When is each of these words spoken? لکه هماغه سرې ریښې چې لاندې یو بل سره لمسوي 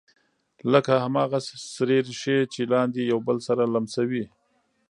لکه 0.73 0.93
هماغه 1.05 1.39
سرې 1.75 1.97
ریښې 2.07 2.37
چې 2.53 2.61
لاندې 2.73 2.99
یو 3.11 3.19
بل 3.27 3.37
سره 3.47 3.63
لمسوي 3.73 4.25